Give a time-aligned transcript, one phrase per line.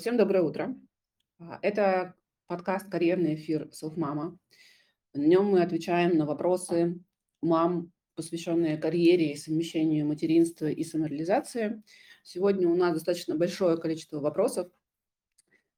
[0.00, 0.74] Всем доброе утро.
[1.40, 2.14] А, Это
[2.46, 4.38] подкаст «Карьерный эфир Селфмама».
[5.12, 6.98] В нем мы отвечаем на вопросы
[7.42, 11.82] мам, посвященные карьере и совмещению материнства и самореализации.
[12.22, 14.72] Сегодня у нас достаточно большое количество вопросов.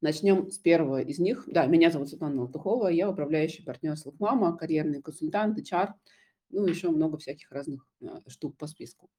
[0.01, 1.43] Начнем с первого из них.
[1.49, 5.95] Да, меня зовут Светлана Алтухова, я управляющий партнер Селфмама, карьерный консультант, HR,
[6.51, 9.11] ну, еще много всяких разных а, штук по списку.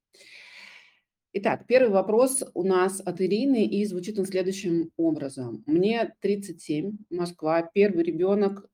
[1.35, 5.63] Итак, первый вопрос у нас от Ирины, и звучит он следующим образом.
[5.65, 8.69] Мне 37, Москва, первый ребенок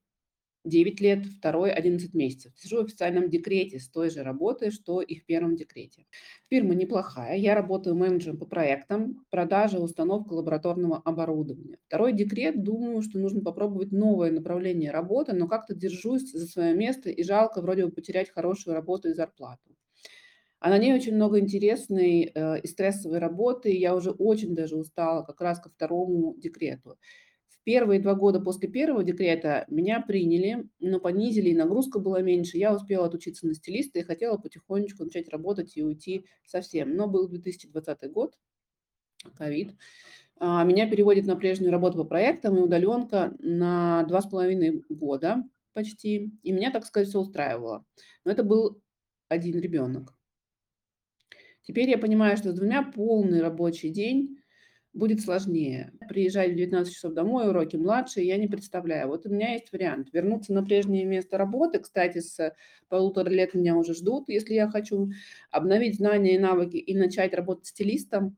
[0.65, 2.51] 9 лет, второй 11 месяцев.
[2.57, 6.05] Сижу в официальном декрете с той же работы, что и в первом декрете.
[6.49, 11.77] Фирма неплохая, я работаю менеджером по проектам, продажа, установка лабораторного оборудования.
[11.87, 17.09] Второй декрет, думаю, что нужно попробовать новое направление работы, но как-то держусь за свое место
[17.09, 19.68] и жалко вроде бы потерять хорошую работу и зарплату.
[20.59, 23.71] А на ней очень много интересной э, и стрессовой работы.
[23.71, 26.97] Я уже очень даже устала как раз ко второму декрету.
[27.47, 32.57] В первые два года после первого декрета меня приняли, но понизили, и нагрузка была меньше.
[32.57, 36.95] Я успела отучиться на стилиста и хотела потихонечку начать работать и уйти совсем.
[36.95, 38.37] Но был 2020 год,
[39.37, 39.75] ковид.
[40.39, 45.43] А, меня переводят на прежнюю работу по проектам и удаленка на два с половиной года
[45.73, 46.33] почти.
[46.43, 47.85] И меня, так сказать, все устраивало.
[48.25, 48.81] Но это был
[49.29, 50.18] один ребенок.
[51.69, 54.39] Теперь я понимаю, что с двумя полный рабочий день
[54.91, 55.93] будет сложнее.
[56.09, 59.07] Приезжать в 19 часов домой, уроки младшие, я не представляю.
[59.07, 60.07] Вот у меня есть вариант.
[60.11, 61.77] Вернуться на прежнее место работы.
[61.77, 62.55] Кстати, с
[62.87, 65.11] полутора лет меня уже ждут, если я хочу
[65.51, 68.35] обновить знания и навыки и начать работать стилистом.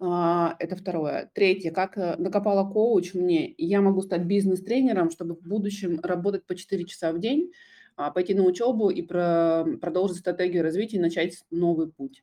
[0.00, 1.30] А, это второе.
[1.34, 1.72] Третье.
[1.72, 6.86] Как э, накопала коуч мне, я могу стать бизнес-тренером, чтобы в будущем работать по 4
[6.86, 7.52] часа в день,
[7.96, 12.22] пойти на учебу и про, продолжить стратегию развития и начать новый путь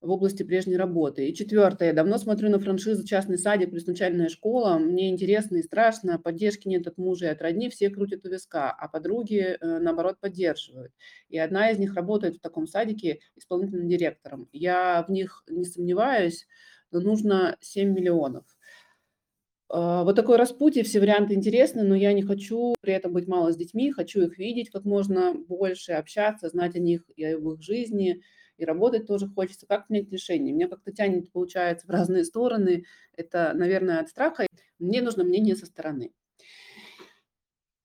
[0.00, 1.28] в области прежней работы.
[1.28, 1.92] И четвертое.
[1.92, 4.78] Давно смотрю на франшизу «Частный садик» плюс начальная школа.
[4.78, 6.18] Мне интересно и страшно.
[6.18, 7.68] Поддержки нет от мужа и от родни.
[7.68, 10.92] Все крутят у виска, а подруги, э, наоборот, поддерживают.
[11.28, 14.48] И одна из них работает в таком садике исполнительным директором.
[14.52, 16.46] Я в них не сомневаюсь,
[16.90, 18.44] но нужно 7 миллионов.
[19.68, 23.52] А, вот такое распутье, все варианты интересны, но я не хочу при этом быть мало
[23.52, 27.62] с детьми, хочу их видеть как можно больше, общаться, знать о них и об их
[27.62, 28.22] жизни,
[28.58, 29.66] и работать тоже хочется.
[29.66, 30.52] Как принять решение?
[30.54, 32.84] Меня как-то тянет, получается, в разные стороны.
[33.16, 34.46] Это, наверное, от страха.
[34.78, 36.12] Мне нужно мнение со стороны.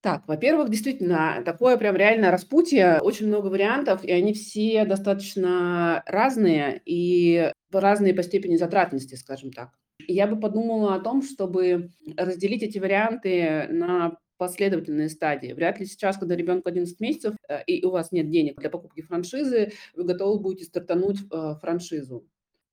[0.02, 6.82] Так, во-первых, действительно, такое прям реально распутье, очень много вариантов, и они все достаточно разные
[6.86, 9.81] и разные по степени затратности, скажем так.
[10.08, 15.54] Я бы подумала о том, чтобы разделить эти варианты на последовательные стадии.
[15.54, 19.02] Вряд ли сейчас, когда ребенку 11 месяцев, э, и у вас нет денег для покупки
[19.02, 22.28] франшизы, вы готовы будете стартануть э, франшизу.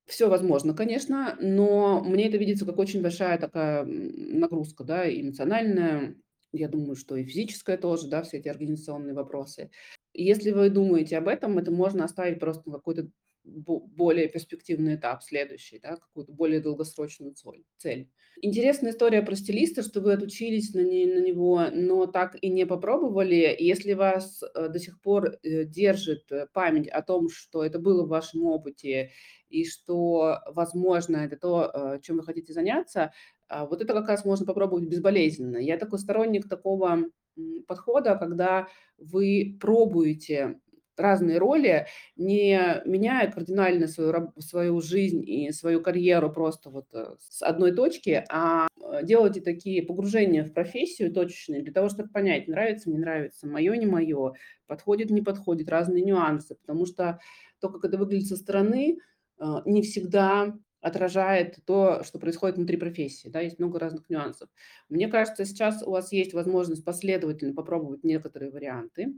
[0.06, 6.16] Все возможно, конечно, но мне это видится как очень большая такая нагрузка, да, эмоциональная,
[6.52, 9.70] я думаю, что и физическая тоже, да, все эти организационные вопросы.
[10.14, 13.08] Если вы думаете об этом, это можно оставить просто на какой-то
[13.44, 17.34] более перспективный этап, следующий, да, какую-то более долгосрочную
[17.76, 18.10] цель.
[18.40, 22.66] Интересная история про стилиста, что вы отучились на, не, на него, но так и не
[22.66, 23.56] попробовали.
[23.58, 28.04] Если вас э, до сих пор э, держит э, память о том, что это было
[28.04, 29.10] в вашем опыте,
[29.48, 33.12] и что, возможно, это то, чем вы хотите заняться,
[33.48, 35.56] а вот это как раз можно попробовать безболезненно.
[35.56, 37.04] Я такой сторонник такого
[37.66, 38.68] подхода, когда
[38.98, 40.60] вы пробуете
[40.98, 41.86] разные роли,
[42.16, 48.24] не меняя кардинально свою, свою жизнь и свою карьеру просто вот э, с одной точки,
[48.30, 53.46] а э, делайте такие погружения в профессию точечные для того, чтобы понять, нравится, не нравится,
[53.46, 54.34] мое, не мое,
[54.66, 57.20] подходит, не подходит, разные нюансы, потому что
[57.60, 58.98] то, как это выглядит со стороны,
[59.40, 63.28] э, не всегда отражает то, что происходит внутри профессии.
[63.28, 64.48] Да, есть много разных нюансов.
[64.88, 69.14] Мне кажется, сейчас у вас есть возможность последовательно попробовать некоторые варианты,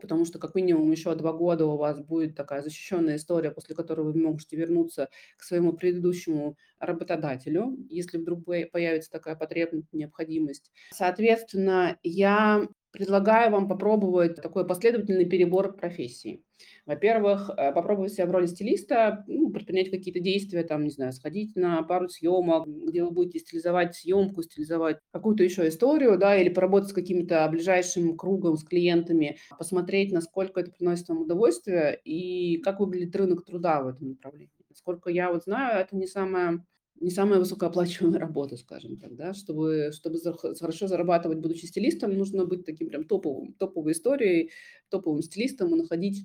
[0.00, 4.02] потому что как минимум еще два года у вас будет такая защищенная история, после которой
[4.02, 10.70] вы можете вернуться к своему предыдущему работодателю, если вдруг появится такая потребность, необходимость.
[10.92, 16.44] Соответственно, я предлагаю вам попробовать такой последовательный перебор профессий.
[16.86, 21.56] Во-первых, э, попробовать себя в роли стилиста, ну, предпринять какие-то действия, там, не знаю, сходить
[21.56, 26.90] на пару съемок, где вы будете стилизовать съемку, стилизовать какую-то еще историю, да, или поработать
[26.90, 33.14] с каким-то ближайшим кругом, с клиентами, посмотреть, насколько это приносит вам удовольствие и как выглядит
[33.16, 34.50] рынок труда в этом направлении.
[34.68, 36.64] Насколько я вот знаю, это не самое
[37.02, 40.20] не самая высокооплачиваемая работа, скажем так, да, чтобы, чтобы
[40.58, 44.50] хорошо зарабатывать, будучи стилистом, нужно быть таким прям топовым, топовой историей,
[44.88, 46.24] топовым стилистом и находить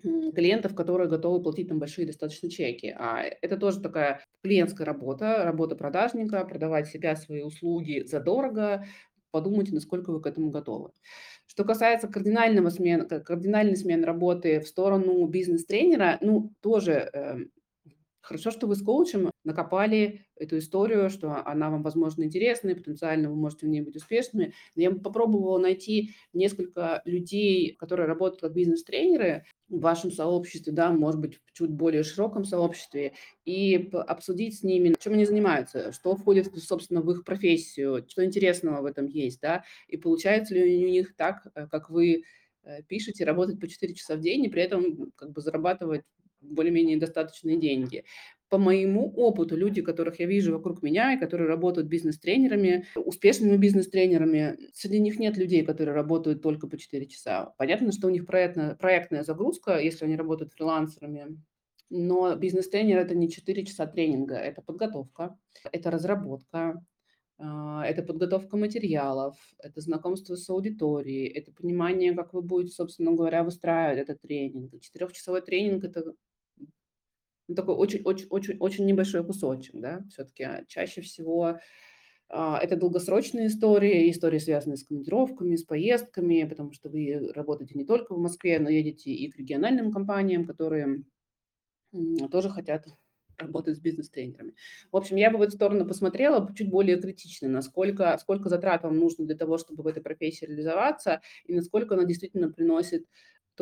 [0.00, 2.94] клиентов, которые готовы платить там большие достаточно чеки.
[2.96, 8.84] А это тоже такая клиентская работа, работа продажника, продавать себя, свои услуги задорого.
[9.30, 10.90] Подумайте, насколько вы к этому готовы.
[11.46, 17.36] Что касается кардинального смен, кардинальной смены работы в сторону бизнес-тренера, ну, тоже э,
[18.22, 23.28] Хорошо, что вы с коучем накопали эту историю, что она вам, возможно, интересна, и потенциально
[23.28, 24.54] вы можете в ней быть успешными.
[24.76, 31.20] Но я попробовала найти несколько людей, которые работают как бизнес-тренеры в вашем сообществе, да, может
[31.20, 33.14] быть, в чуть более широком сообществе,
[33.44, 38.82] и обсудить с ними, чем они занимаются, что входит, собственно, в их профессию, что интересного
[38.82, 42.24] в этом есть, да, и получается ли у них так, э, как вы
[42.64, 46.02] э, пишете, работать по 4 часа в день и при этом как бы зарабатывать
[46.42, 48.04] более-менее достаточные деньги.
[48.52, 54.58] По моему опыту, люди, которых я вижу вокруг меня и которые работают бизнес-тренерами, успешными бизнес-тренерами,
[54.74, 57.54] среди них нет людей, которые работают только по 4 часа.
[57.56, 61.40] Понятно, что у них проектная, проектная загрузка, если они работают фрилансерами,
[61.88, 65.34] но бизнес-тренер– это не 4 часа тренинга, это подготовка,
[65.72, 66.84] это разработка,
[67.38, 73.44] а, это подготовка материалов, это знакомство с аудиторией, это понимание, как вы будете, собственно говоря,
[73.44, 74.78] выстраивать этот тренинг.
[74.78, 76.12] Четырехчасовой тренинг– это
[77.54, 81.58] такой очень-очень-очень небольшой кусочек, да, все-таки а чаще всего
[82.28, 87.84] а, это долгосрочные истории, истории, связанные с командировками, с поездками, потому что вы работаете не
[87.84, 91.02] только в Москве, но едете и к региональным компаниям, которые
[92.30, 92.86] тоже хотят
[93.36, 94.54] работать с бизнес-тренерами.
[94.90, 98.98] В общем, я бы в эту сторону посмотрела чуть более критично, насколько, сколько затрат вам
[98.98, 103.06] нужно для того, чтобы в этой профессии реализоваться, и насколько она действительно приносит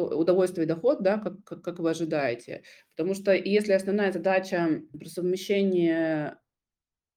[0.09, 2.63] то удовольствие и доход, да, как, как, как вы ожидаете.
[2.97, 6.39] Потому что если основная задача про совмещение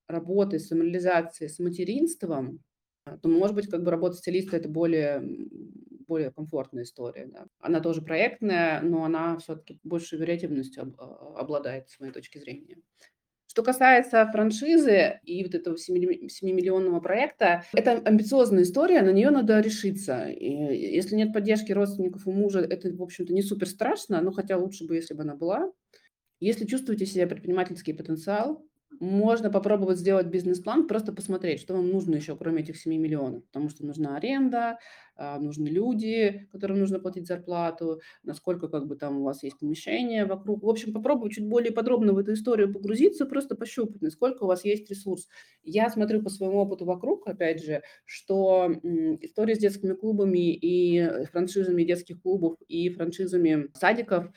[0.08, 2.60] работы, самореализации с материнством,
[3.06, 5.22] то, может быть, как бы работа стилиста– это более,
[6.08, 7.28] более комфортная история.
[7.28, 7.48] Да.
[7.60, 12.78] Она тоже проектная, но она все-таки большей вариативностью а, обладает, с моей точки зрения.
[13.54, 20.26] Что касается франшизы и вот этого 7-миллионного проекта, это амбициозная история, на нее надо решиться.
[20.28, 24.58] И если нет поддержки родственников у мужа, это, в общем-то, не супер страшно, но хотя
[24.58, 25.72] лучше бы, если бы она была.
[26.40, 28.66] Если чувствуете себя предпринимательский потенциал,
[29.00, 33.46] можно попробовать сделать бизнес-план, просто посмотреть, что вам нужно еще, кроме этих 7 миллионов.
[33.46, 34.80] Потому что нужна аренда,
[35.16, 40.26] а, нужны люди, которым нужно платить зарплату, насколько как бы там у вас есть помещение
[40.26, 40.64] вокруг.
[40.64, 44.66] В общем, попробовать чуть более подробно в эту историю погрузиться, просто пощупать, насколько у вас
[44.66, 45.28] есть ресурс.
[45.64, 48.72] Я смотрю по своему опыту вокруг, опять же, что
[49.22, 54.28] история с детскими клубами и франшизами детских клубов и франшизами садиков,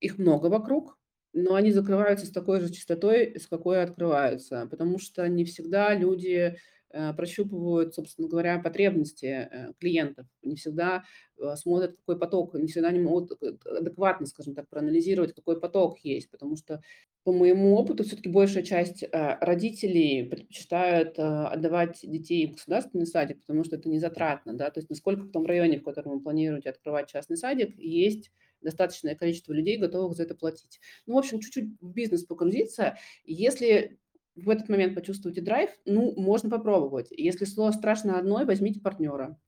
[0.00, 0.98] их много вокруг,
[1.34, 6.56] но они закрываются с такой же частотой, с какой открываются, потому что не всегда люди
[6.90, 11.02] э, прощупывают, собственно говоря, потребности э, клиентов, не всегда
[11.36, 13.32] э, смотрят, какой поток, не всегда не могут
[13.66, 16.80] адекватно, скажем так, проанализировать, какой поток есть, потому что
[17.24, 23.76] по моему опыту все-таки большая часть родителей предпочитают отдавать детей в государственный садик, потому что
[23.76, 27.08] это не затратно, да, то есть насколько в том районе, в котором вы планируете открывать
[27.08, 28.30] частный садик, есть
[28.64, 30.80] достаточное количество людей, готовых за это платить.
[31.06, 32.96] Ну, в общем, чуть-чуть в бизнес погрузиться.
[33.24, 33.98] Если
[34.34, 37.08] в этот момент почувствуете драйв, ну, можно попробовать.
[37.10, 39.38] Если слово страшно одной, возьмите партнера.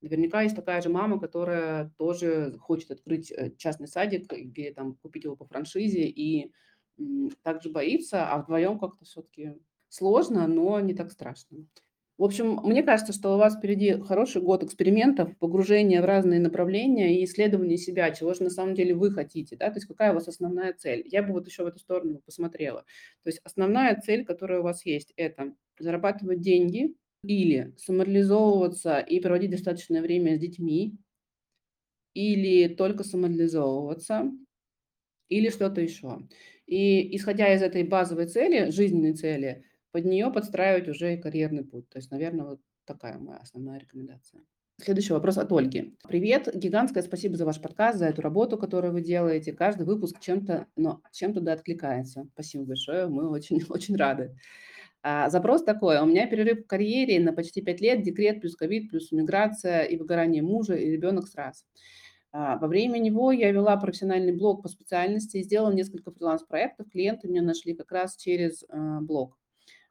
[0.00, 5.24] Наверняка есть такая же мама, которая тоже хочет открыть э, частный садик или там купить
[5.24, 6.52] его по франшизе и
[7.42, 9.54] также боится, а вдвоем как-то все-таки
[9.88, 11.66] сложно, но не так страшно.
[12.18, 17.16] В общем, мне кажется, что у вас впереди хороший год экспериментов, погружения в разные направления
[17.20, 20.14] и исследования себя, чего же на самом деле вы хотите, да, то есть какая у
[20.14, 21.04] вас основная цель.
[21.06, 22.80] Я бы вот еще в эту сторону посмотрела.
[23.22, 29.52] То есть основная цель, которая у вас есть, это зарабатывать деньги или самореализовываться и проводить
[29.52, 30.98] достаточное время с детьми,
[32.14, 34.32] или только самореализовываться,
[35.28, 36.18] или что-то еще.
[36.66, 41.88] И исходя из этой базовой цели, жизненной цели, под нее подстраивать уже и карьерный путь.
[41.88, 44.42] То есть, наверное, вот такая моя основная рекомендация.
[44.80, 45.96] Следующий вопрос от Ольги.
[46.06, 49.52] Привет, гигантское спасибо за ваш подкаст, за эту работу, которую вы делаете.
[49.52, 52.28] Каждый выпуск чем-то, но чем-то да откликается.
[52.32, 54.36] Спасибо большое, мы очень, очень рады.
[55.02, 56.00] А, запрос такой.
[56.00, 59.96] У меня перерыв в карьере на почти 5 лет, декрет плюс ковид, плюс миграция и
[59.96, 61.64] выгорание мужа и ребенок сразу.
[62.30, 66.90] А, во время него я вела профессиональный блог по специальности и сделала несколько фриланс-проектов.
[66.90, 69.37] Клиенты меня нашли как раз через а, блог.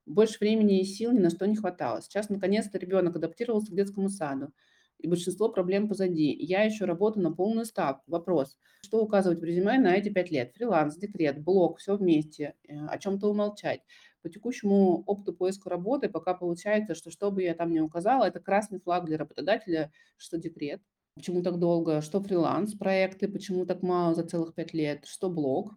[0.07, 2.01] Больше времени и сил ни на что не хватало.
[2.01, 4.53] Сейчас, наконец-то, ребенок адаптировался к детскому саду,
[4.99, 6.33] и большинство проблем позади.
[6.39, 8.03] Я еще работаю на полную ставку.
[8.07, 10.53] Вопрос, что указывать в резюме на эти пять лет?
[10.55, 13.81] Фриланс, декрет, блог, все вместе, э, о чем-то умолчать.
[14.21, 18.39] По текущему опыту поиска работы пока получается, что что бы я там ни указала, это
[18.39, 20.81] красный флаг для работодателя, что декрет,
[21.15, 25.75] почему так долго, что фриланс-проекты, почему так мало за целых 5 лет, что блог.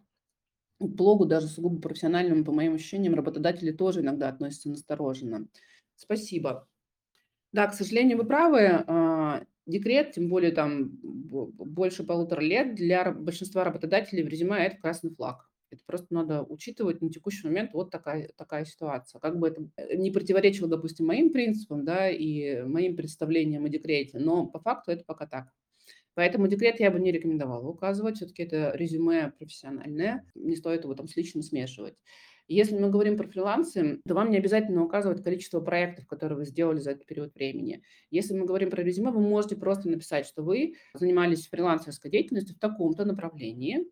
[0.81, 5.47] К блогу, даже сугубо профессиональному, по моим ощущениям, работодатели тоже иногда относятся настороженно.
[5.95, 6.67] Спасибо.
[7.51, 8.83] Да, к сожалению, вы правы.
[8.87, 15.11] А, декрет, тем более там больше полутора лет, для большинства работодателей в резюме это красный
[15.11, 15.49] флаг.
[15.69, 19.19] Это просто надо учитывать на текущий момент вот такая, такая ситуация.
[19.19, 24.19] Как бы это э, не противоречило, допустим, моим принципам, да, и моим представлениям о декрете,
[24.19, 25.53] но по факту это пока так.
[26.13, 28.17] Поэтому декрет я бы не рекомендовала указывать.
[28.17, 30.25] Все-таки это резюме профессиональное.
[30.35, 31.95] Не стоит его там с личным смешивать.
[32.47, 36.79] Если мы говорим про фрилансы, то вам не обязательно указывать количество проектов, которые вы сделали
[36.79, 37.81] за этот период времени.
[38.09, 42.59] Если мы говорим про резюме, вы можете просто написать, что вы занимались фрилансерской деятельностью в
[42.59, 43.85] таком-то направлении,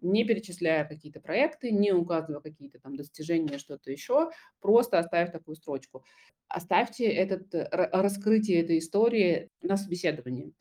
[0.00, 6.04] не перечисляя какие-то проекты, не указывая какие-то там достижения, что-то еще, просто оставив такую строчку.
[6.46, 10.52] Оставьте этот, раскрытие этой истории на собеседовании.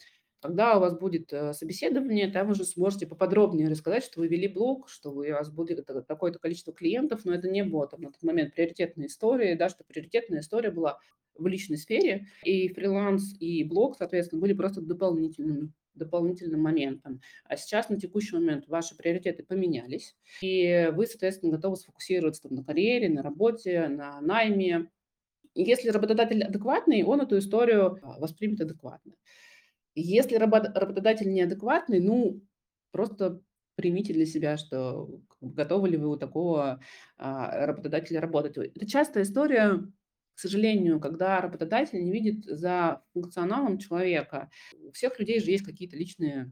[0.43, 4.89] Когда у вас будет э, собеседование, там уже сможете поподробнее рассказать, что вы вели блог,
[4.89, 8.53] что у вас будет такое-то количество клиентов, но это не было там на тот момент
[8.53, 10.99] приоритетной истории, да, что приоритетная история была
[11.37, 17.21] в личной сфере, и фриланс, и блог, соответственно, были просто дополнительным дополнительным моментом.
[17.45, 22.63] А сейчас на текущий момент ваши приоритеты поменялись, и вы, соответственно, готовы сфокусироваться там, на
[22.63, 24.89] карьере, на работе, на найме.
[25.53, 29.13] Если работодатель адекватный, он эту историю а, воспримет адекватно.
[29.95, 32.41] Если работодатель неадекватный, ну,
[32.91, 33.41] просто
[33.75, 35.09] примите для себя, что
[35.41, 36.79] готовы ли вы у такого
[37.17, 38.57] а, работодателя работать.
[38.57, 39.79] Это частая история,
[40.35, 44.49] к сожалению, когда работодатель не видит за функционалом человека.
[44.79, 46.51] У всех людей же есть какие-то личные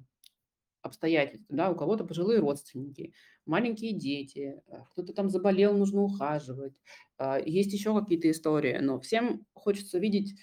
[0.82, 3.14] обстоятельства, да, у кого-то пожилые родственники,
[3.46, 6.74] маленькие дети, а, кто-то там заболел, нужно ухаживать.
[7.18, 10.34] А, есть еще какие-то истории, но всем хочется видеть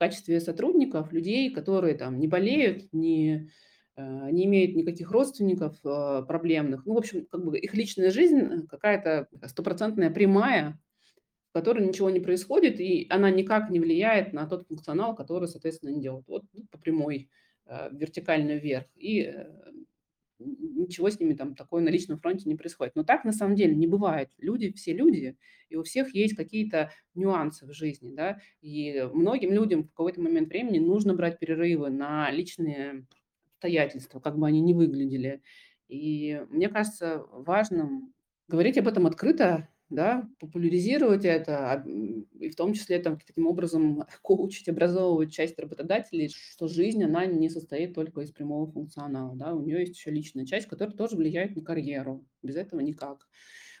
[0.00, 3.50] качестве сотрудников людей, которые там не болеют, не,
[3.96, 6.86] э, не имеют никаких родственников э, проблемных.
[6.86, 10.80] Ну, в общем, как бы их личная жизнь какая-то стопроцентная прямая,
[11.50, 15.92] в которой ничего не происходит, и она никак не влияет на тот функционал, который, соответственно,
[15.92, 16.26] они делают.
[16.28, 17.30] Вот по прямой,
[17.66, 18.86] э, вертикально вверх.
[18.96, 19.32] И
[20.40, 22.96] ничего с ними там такое на личном фронте не происходит.
[22.96, 24.30] Но так на самом деле не бывает.
[24.38, 25.36] Люди, все люди,
[25.68, 30.48] и у всех есть какие-то нюансы в жизни, да, и многим людям в какой-то момент
[30.48, 33.06] времени нужно брать перерывы на личные
[33.52, 35.42] обстоятельства, как бы они ни выглядели.
[35.88, 38.14] И мне кажется важным
[38.48, 44.68] говорить об этом открыто, да, популяризировать это, и в том числе там, таким образом коучить,
[44.68, 49.80] образовывать часть работодателей, что жизнь, она не состоит только из прямого функционала, да, у нее
[49.80, 53.28] есть еще личная часть, которая тоже влияет на карьеру, без этого никак.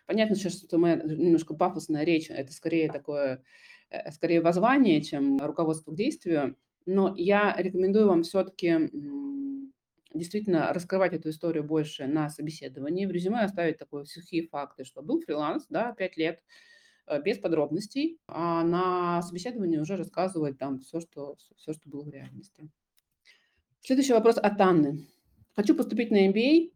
[0.06, 3.42] Понятно сейчас, что моя немножко пафосная речь, это скорее такое,
[3.90, 8.90] э, скорее воззвание, чем руководство к действию, но я рекомендую вам все-таки
[10.14, 15.20] действительно раскрывать эту историю больше на собеседовании, в резюме оставить такие сухие факты, что был
[15.20, 16.42] фриланс, да, 5 лет,
[17.06, 22.10] э, без подробностей, а на собеседовании уже рассказывать там все, что, все, что было в
[22.10, 22.68] реальности.
[23.80, 25.06] Следующий вопрос от Анны.
[25.56, 26.72] Хочу поступить на MBA.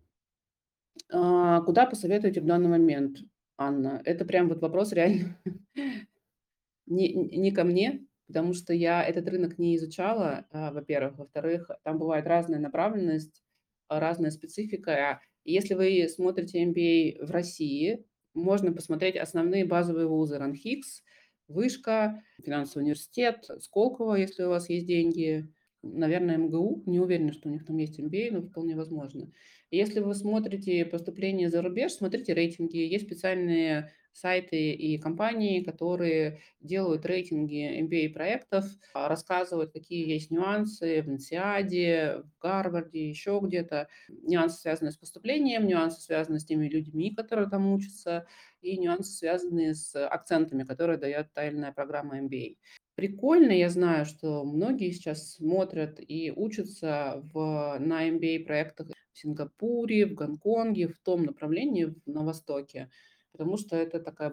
[1.13, 3.19] А, куда посоветуете в данный момент,
[3.57, 4.01] Анна?
[4.05, 5.39] Это прям вот вопрос реально
[6.87, 11.19] не, не ко мне, потому что я этот рынок не изучала, а, во-первых.
[11.19, 13.43] Во-вторых, там бывает разная направленность,
[13.89, 15.21] а, разная специфика.
[15.45, 18.05] Если вы смотрите MBA в России,
[18.35, 21.03] можно посмотреть основные базовые вузы РАНХИКС,
[21.47, 25.53] Вышка, финансовый университет, Сколково, если у вас есть деньги,
[25.83, 26.83] наверное, МГУ.
[26.87, 29.31] Не уверена, что у них там есть MBA, но вполне возможно.
[29.71, 32.79] Если вы смотрите поступление за рубеж, смотрите рейтинги.
[32.79, 41.09] Есть специальные сайты и компании, которые делают рейтинги MBA-проектов, а, рассказывают, какие есть нюансы в
[41.11, 43.89] Инсиаде, в Гарварде, еще где-то.
[44.09, 48.27] Нюансы, связанные с поступлением, нюансы, связанные с теми людьми, которые там учатся,
[48.63, 52.57] и нюансы, связанные с акцентами, которые дает та или иная программа MBA.
[52.95, 60.15] Прикольно, я знаю, что многие сейчас смотрят и учатся в, на MBA-проектах в Сингапуре, в
[60.15, 62.91] Гонконге, в том направлении на Востоке
[63.35, 64.33] потому что это такая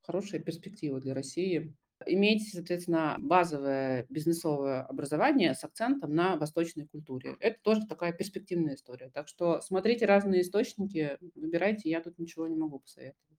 [0.00, 1.76] хорошая перспектива для России.
[2.06, 7.36] Иметь, соответственно, базовое бизнесовое образование с акцентом на восточной культуре.
[7.40, 9.10] Это тоже такая перспективная история.
[9.10, 13.38] Так что смотрите разные источники, выбирайте, я тут ничего не могу посоветовать.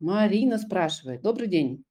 [0.00, 1.20] Марина спрашивает.
[1.20, 1.84] Добрый день.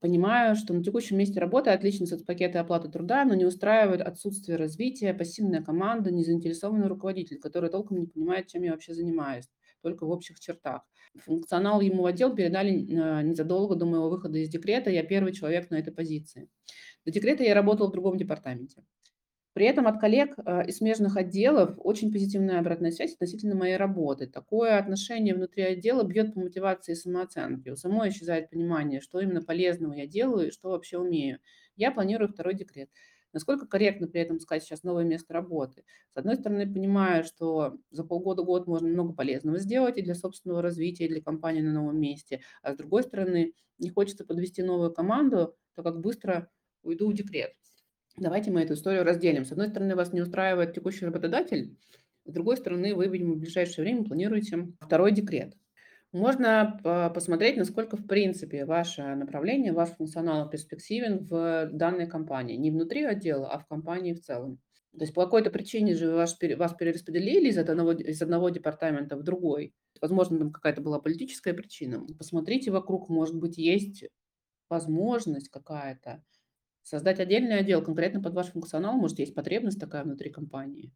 [0.00, 1.70] Понимаю, что на текущем месте работы
[2.06, 8.00] соцпакет и оплата труда, но не устраивает отсутствие развития, пассивная команда, незаинтересованный руководитель, который толком
[8.00, 9.48] не понимает, чем я вообще занимаюсь
[9.82, 10.82] только в общих чертах.
[11.16, 14.90] Функционал ему в отдел передали э, незадолго до моего выхода из декрета.
[14.90, 16.48] Я первый человек на этой позиции.
[17.04, 18.84] До декрета я работала в другом департаменте.
[19.52, 24.28] При этом от коллег э, из смежных отделов очень позитивная обратная связь относительно моей работы.
[24.28, 27.72] Такое отношение внутри отдела бьет по мотивации и самооценке.
[27.72, 31.40] У самой исчезает понимание, что именно полезного я делаю и что вообще умею.
[31.76, 32.90] Я планирую второй декрет.
[33.32, 35.84] Насколько корректно при этом искать сейчас новое место работы?
[36.12, 41.06] С одной стороны, понимаю, что за полгода-год можно много полезного сделать и для собственного развития,
[41.06, 42.42] и для компании на новом месте.
[42.62, 46.50] А с другой стороны, не хочется подвести новую команду, так как быстро
[46.82, 47.52] уйду в декрет.
[48.16, 49.44] Давайте мы эту историю разделим.
[49.44, 51.76] С одной стороны, вас не устраивает текущий работодатель,
[52.30, 55.56] с другой стороны, вы, видимо, в ближайшее время планируете второй декрет.
[56.12, 56.80] Можно
[57.14, 62.56] посмотреть, насколько, в принципе, ваше направление, ваш функционал перспективен в данной компании.
[62.56, 64.58] Не внутри отдела, а в компании в целом.
[64.98, 69.22] То есть по какой-то причине же вас, вас перераспределили из одного, из одного департамента в
[69.22, 69.72] другой.
[70.00, 72.04] Возможно, там какая-то была политическая причина.
[72.18, 74.04] Посмотрите вокруг, может быть, есть
[74.68, 76.24] возможность какая-то
[76.82, 78.94] создать отдельный отдел конкретно под ваш функционал.
[78.94, 80.92] Может, есть потребность такая внутри компании.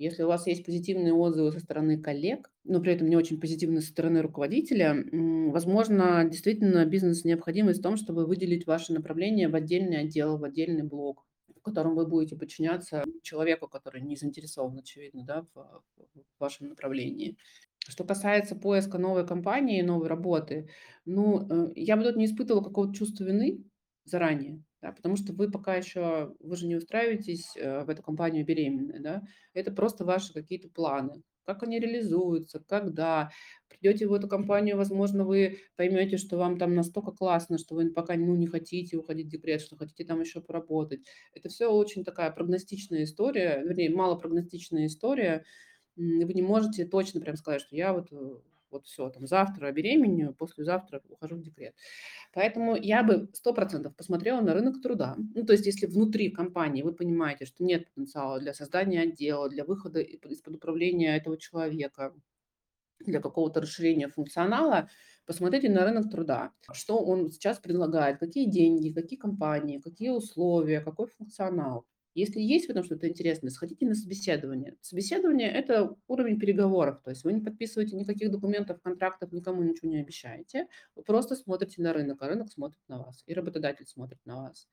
[0.00, 3.82] Если у вас есть позитивные отзывы со стороны коллег, но при этом не очень позитивные
[3.82, 10.38] со стороны руководителя, возможно, действительно бизнес-необходимость в том, чтобы выделить ваше направление в отдельный отдел,
[10.38, 15.82] в отдельный блок, в котором вы будете подчиняться человеку, который не заинтересован, очевидно, да, в,
[15.98, 17.36] в вашем направлении.
[17.86, 20.70] Что касается поиска новой компании, новой работы,
[21.04, 23.64] ну, э, я бы тут не испытывала какого-то чувства вины
[24.04, 28.44] заранее да, потому что вы пока еще, вы же не устраиваетесь э, в эту компанию
[28.44, 29.22] беременной, да,
[29.52, 33.30] это просто ваши какие-то планы, как они реализуются, когда.
[33.68, 38.14] Придете в эту компанию, возможно, вы поймете, что вам там настолько классно, что вы пока
[38.14, 41.00] ну, не хотите уходить в декрет, что хотите там еще поработать.
[41.34, 45.44] Это все очень такая прогностичная история, вернее, малопрогностичная история.
[45.96, 48.38] Вы не можете точно прям сказать, что я вот э,
[48.70, 51.74] вот все, там завтра беременную, послезавтра ухожу в декрет.
[52.32, 55.16] Поэтому я бы 100% посмотрела на рынок труда.
[55.34, 59.64] Ну, то есть если внутри компании вы понимаете, что нет потенциала для создания отдела, для
[59.64, 62.14] выхода из-под управления этого человека,
[63.00, 64.88] для какого-то расширения функционала,
[65.26, 71.08] посмотрите на рынок труда, что он сейчас предлагает, какие деньги, какие компании, какие условия, какой
[71.08, 71.86] функционал.
[72.14, 74.76] Если есть в этом что-то интересное, сходите на собеседование.
[74.80, 80.00] Собеседование– это уровень переговоров, то есть вы не подписываете никаких документов, контрактов, никому ничего не
[80.00, 84.42] обещаете, вы просто смотрите на рынок, а рынок смотрит на вас, и работодатель смотрит на
[84.42, 84.68] вас.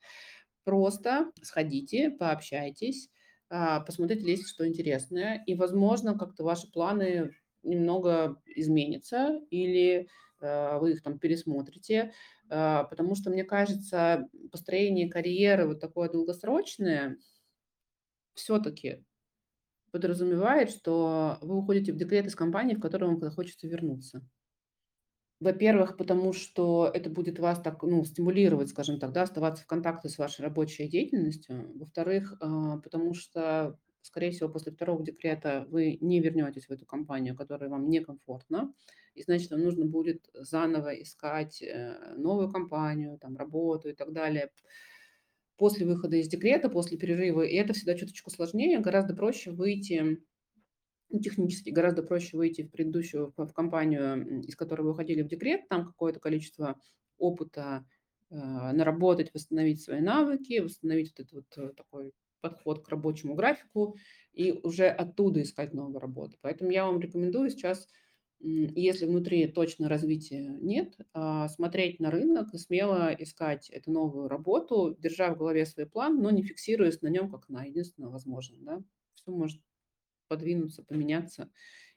[0.64, 3.08] Просто сходите, пообщайтесь,
[3.50, 10.08] а, посмотрите, есть что интересное, и, возможно, как-то ваши планы немного изменятся, или
[10.40, 12.12] а, вы их там пересмотрите,
[12.48, 17.18] потому что, мне кажется, построение карьеры вот такое долгосрочное
[18.34, 19.04] все-таки
[19.92, 24.22] подразумевает, что вы уходите в декрет из компании, в которую вам хочется вернуться.
[25.40, 30.08] Во-первых, потому что это будет вас так, ну, стимулировать, скажем так, да, оставаться в контакте
[30.08, 31.72] с вашей рабочей деятельностью.
[31.78, 33.78] Во-вторых, а, потому что
[34.08, 38.72] скорее всего, после второго декрета вы не вернетесь в эту компанию, которая вам некомфортна,
[39.14, 44.50] и значит, вам нужно будет заново искать э, новую компанию, там, работу и так далее.
[45.56, 50.18] После выхода из декрета, после перерыва, и это всегда чуточку сложнее, гораздо проще выйти
[51.10, 55.68] ну, технически гораздо проще выйти в предыдущую в компанию, из которой вы уходили в декрет,
[55.68, 56.78] там какое-то количество
[57.18, 57.86] опыта
[58.30, 63.96] э, наработать, восстановить свои навыки, восстановить вот этот вот э, такой подход к рабочему графику
[64.32, 66.36] и уже оттуда искать новую работу.
[66.40, 67.88] Поэтому я вам рекомендую сейчас,
[68.40, 74.96] если внутри точно развития нет, а, смотреть на рынок и смело искать эту новую работу,
[74.98, 78.60] держа в голове свой план, но не фиксируясь на нем как на единственное возможное.
[78.60, 78.82] Да?
[79.14, 79.60] Все может
[80.28, 81.50] подвинуться, поменяться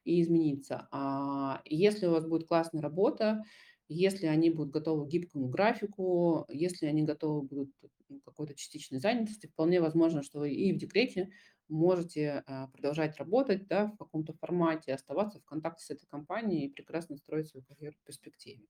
[0.03, 0.87] и измениться.
[0.91, 3.43] А если у вас будет классная работа,
[3.87, 7.71] если они будут готовы к гибкому графику, если они готовы будут
[8.19, 11.31] какой-то частичной занятости, вполне возможно, что вы и в декрете
[11.69, 16.69] можете а, продолжать работать да, в каком-то формате, оставаться в контакте с этой компанией и
[16.71, 18.65] прекрасно строить свою карьеру в перспективе.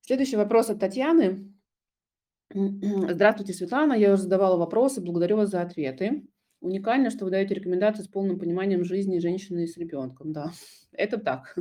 [0.00, 1.52] Следующий вопрос от Татьяны.
[2.52, 3.94] Здравствуйте, Светлана.
[3.94, 5.00] Я уже задавала вопросы.
[5.00, 6.26] Благодарю вас за ответы.
[6.60, 10.32] Уникально, что вы даете рекомендации с полным пониманием жизни женщины с ребенком.
[10.32, 10.52] Да,
[10.92, 11.56] это так.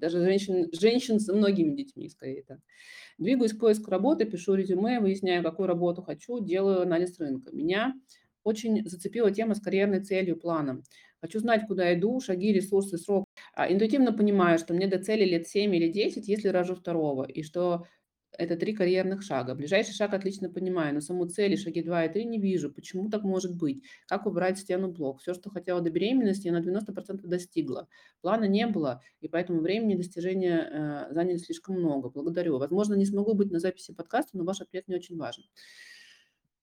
[0.00, 2.58] Даже женщин, женщин с многими детьми, скорее так.
[3.18, 7.54] Двигаюсь к поиску работы, пишу резюме, выясняю, какую работу хочу, делаю анализ рынка.
[7.54, 7.94] Меня
[8.42, 10.82] очень зацепила тема с карьерной целью, планом.
[11.20, 13.26] Хочу знать, куда иду, шаги, ресурсы, срок.
[13.52, 17.42] А, интуитивно понимаю, что мне до цели лет 7 или 10, если рожу второго, и
[17.42, 17.84] что
[18.38, 19.54] это три карьерных шага.
[19.54, 22.72] Ближайший шаг отлично понимаю, но саму цель шаги 2 и 3 не вижу.
[22.72, 23.82] Почему так может быть?
[24.06, 25.20] Как убрать стену блок?
[25.20, 27.88] Все, что хотела до беременности, я на 90% достигла.
[28.20, 32.10] Плана не было, и поэтому времени достижения э, заняли слишком много.
[32.10, 32.58] Благодарю.
[32.58, 35.44] Возможно, не смогу быть на записи подкаста, но ваш ответ мне очень важен.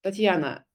[0.01, 0.65] Татьяна,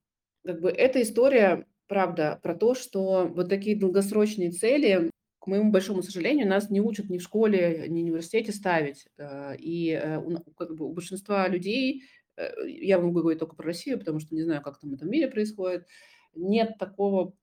[0.45, 5.11] как бы эта история правда про то, что вот такие долгосрочные цели,
[5.43, 9.09] к моему большому сожалению, нас не учат ни в школе, ни в университете ставить.
[9.19, 10.23] Э, и, э,
[10.57, 12.05] как бы у большинства людей,
[12.37, 15.11] э, я могу говорить только про Россию, потому что не знаю, как там в этом
[15.11, 15.89] мире происходит,
[16.37, 17.35] нет такого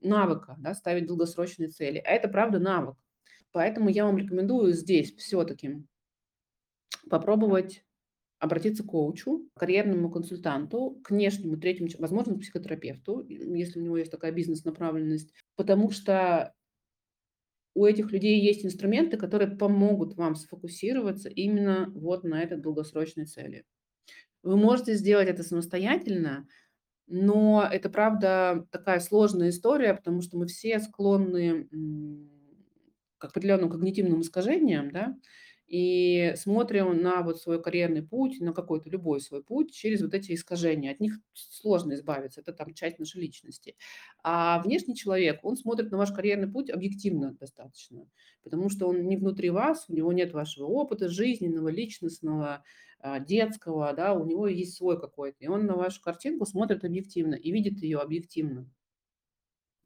[0.00, 1.98] навыка, да, ставить долгосрочные цели.
[1.98, 2.94] А это правда навык.
[3.50, 5.82] Поэтому я вам рекомендую здесь все-таки
[7.10, 7.82] попробовать
[8.38, 14.12] обратиться к коучу, карьерному консультанту, к внешнему третьему, возможно, к психотерапевту, если у него есть
[14.12, 16.54] такая бизнес-направленность, потому что
[17.74, 23.64] у этих людей есть инструменты, которые помогут вам сфокусироваться именно вот на этой долгосрочной цели.
[24.42, 26.46] Вы можете сделать это самостоятельно,
[27.06, 31.68] но это, правда, такая сложная история, потому что мы все склонны
[33.18, 35.16] к определенным когнитивным искажениям, да,
[35.68, 40.32] и смотрим на вот свой карьерный путь, на какой-то любой свой путь через вот эти
[40.34, 40.90] искажения.
[40.92, 43.76] От них сложно избавиться, это там часть нашей личности.
[44.22, 48.08] А внешний человек, он смотрит на ваш карьерный путь объективно достаточно,
[48.42, 52.64] потому что он не внутри вас, у него нет вашего опыта жизненного, личностного,
[53.00, 57.34] а, детского, да, у него есть свой какой-то, и он на вашу картинку смотрит объективно
[57.34, 58.68] и видит ее объективно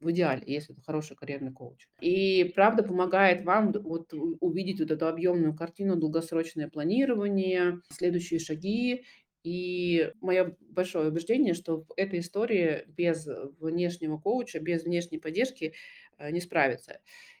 [0.03, 1.87] в идеале, если это хороший карьерный коуч.
[2.01, 9.03] И правда помогает вам вот увидеть вот эту объемную картину, долгосрочное планирование, следующие шаги.
[9.43, 13.27] И мое большое убеждение, что в этой истории без
[13.59, 15.73] внешнего коуча, без внешней поддержки
[16.17, 16.99] э, не справиться.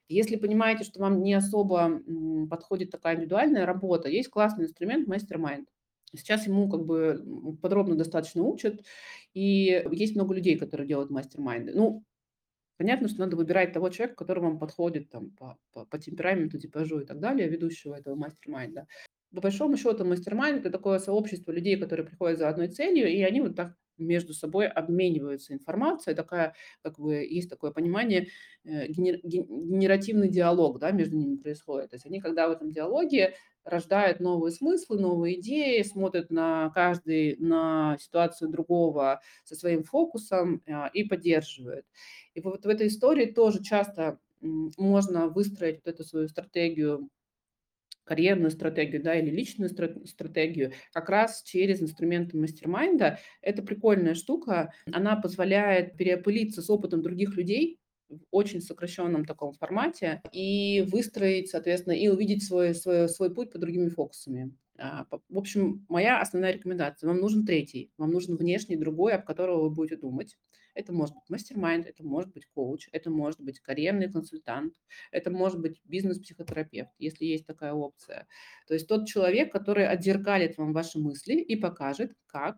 [0.09, 2.01] Если понимаете, что вам не особо
[2.49, 5.69] подходит такая индивидуальная работа, есть классный инструмент mastermind.
[6.15, 8.81] Сейчас ему как бы подробно достаточно учат,
[9.33, 11.73] и есть много людей, которые делают mastermind ы.
[11.73, 12.03] Ну,
[12.77, 16.99] Понятно, что надо выбирать того человека, который вам подходит там, по, по, по темпераменту, типажу
[16.99, 18.87] и так далее, ведущего этого mastermind а.
[19.33, 23.41] По большому счету, mastermind – это такое сообщество людей, которые приходят за одной целью, и они
[23.41, 28.27] вот так между собой обмениваются информацией, такая, как бы, есть такое понимание,
[28.63, 31.91] э, генер, генеративный диалог да, между ними происходит.
[31.91, 37.37] То есть они, когда в этом диалоге рождают новые смыслы, новые идеи, смотрят на каждый,
[37.37, 41.85] на ситуацию другого со своим фокусом а, и поддерживают.
[42.33, 47.09] И вот в этой истории тоже часто можно выстроить вот эту свою стратегию
[48.03, 53.19] карьерную стратегию, да, или личную стратегию, как раз через инструменты мастер-майнда.
[53.41, 60.21] Это прикольная штука, она позволяет переопылиться с опытом других людей, в очень сокращенном таком формате
[60.31, 64.55] и выстроить, соответственно, и увидеть свой, свой, свой путь по другими фокусами.
[64.77, 67.07] А, в общем, моя основная рекомендация.
[67.07, 70.37] Вам нужен третий, вам нужен внешний другой, об которого вы будете думать.
[70.73, 74.73] Это может быть мастер-майнд, это может быть коуч, это может быть карьерный консультант,
[75.11, 78.27] это может быть бизнес-психотерапевт, если есть такая опция.
[78.67, 82.57] То есть тот человек, который отзеркалит вам ваши мысли и покажет, как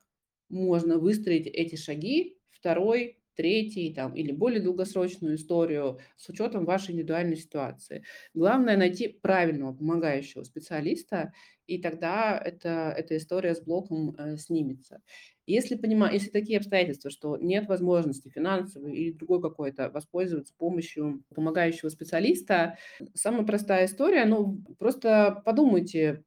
[0.50, 7.36] можно выстроить эти шаги второй, третий там, или более долгосрочную историю с учетом вашей индивидуальной
[7.36, 8.04] ситуации.
[8.34, 11.34] Главное найти правильного помогающего специалиста,
[11.68, 15.02] и тогда это, эта история с блоком э, снимется.
[15.48, 21.90] Если, понимаю, если такие обстоятельства, что нет возможности финансовой или другой какой-то воспользоваться помощью помогающего
[21.90, 22.78] специалиста,
[23.14, 26.24] самая простая история, ну, просто подумайте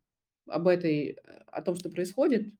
[0.47, 2.53] об этой, о том, что происходит,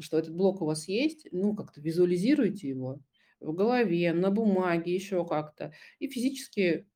[0.00, 3.00] что этот блок у вас есть, ну, как-то визуализируйте его
[3.40, 6.86] в голове, на бумаге, еще как-то, и физически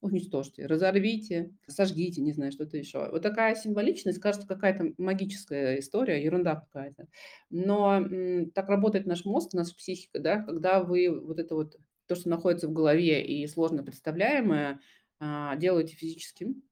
[0.00, 3.08] уничтожьте, разорвите, сожгите, не знаю, что-то еще.
[3.10, 7.08] Вот такая символичность, кажется, какая-то магическая история, ерунда какая-то.
[7.50, 12.14] Но м, так работает наш мозг, наша психика, да, когда вы вот это вот, то,
[12.14, 14.80] что находится в голове и сложно представляемое,
[15.20, 16.62] а, делаете физическим,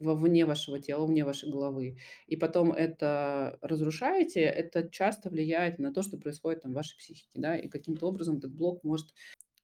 [0.00, 6.02] вне вашего тела, вне вашей головы, и потом это разрушаете, это часто влияет на то,
[6.02, 9.08] что происходит там в вашей психике, да, и каким-то образом этот блок может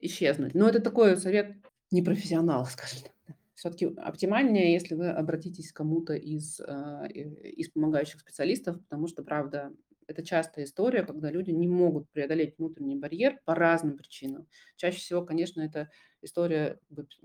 [0.01, 0.55] исчезнуть.
[0.55, 1.57] Но это такой совет
[1.95, 3.37] непрофессионал, скажем так.
[3.55, 9.73] Все-таки оптимальнее, если вы обратитесь к кому-то из, а, из помогающих специалистов, потому что, правда,
[10.07, 14.47] это частая история, когда люди не могут преодолеть внутренний барьер по разным причинам.
[14.77, 15.91] Чаще всего, конечно, это
[16.23, 16.79] история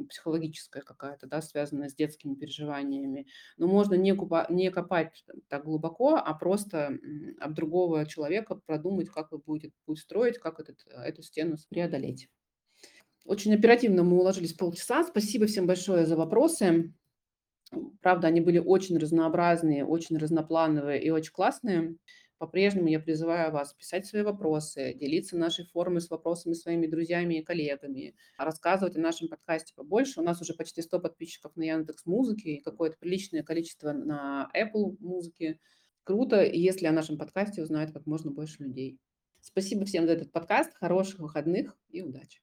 [0.10, 3.28] психологическая какая-то, да, связанная с детскими переживаниями.
[3.58, 6.98] Но можно не, купа, не копать так глубоко, а просто
[7.40, 12.30] об другого человека продумать, как вы будете путь строить, как этот, эту стену преодолеть.
[13.26, 15.04] Очень оперативно мы уложились полчаса.
[15.04, 16.94] Спасибо всем большое за вопросы.
[18.02, 21.96] Правда, они были очень разнообразные, очень разноплановые и очень классные.
[22.40, 27.44] По-прежнему я призываю вас писать свои вопросы, делиться нашей формой с вопросами своими друзьями и
[27.44, 30.22] коллегами, рассказывать о нашем подкасте побольше.
[30.22, 34.96] У нас уже почти 100 подписчиков на Яндекс Музыке и какое-то приличное количество на Apple
[35.02, 35.60] Музыке.
[36.06, 38.98] Круто, если о нашем подкасте узнает как можно больше людей.
[39.42, 42.40] Спасибо всем за этот подкаст, хороших выходных и удачи.